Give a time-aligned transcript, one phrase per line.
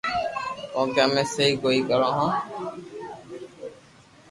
[0.73, 2.31] ڪويڪھ تمي سھي ڪوئي ڪرو ھون